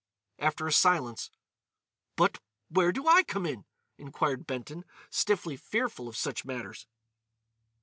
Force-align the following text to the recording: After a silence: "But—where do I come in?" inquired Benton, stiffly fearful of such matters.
After 0.39 0.65
a 0.65 0.71
silence: 0.71 1.29
"But—where 2.15 2.91
do 2.91 3.07
I 3.07 3.21
come 3.21 3.45
in?" 3.45 3.65
inquired 3.99 4.47
Benton, 4.47 4.83
stiffly 5.11 5.55
fearful 5.55 6.07
of 6.07 6.17
such 6.17 6.43
matters. 6.43 6.87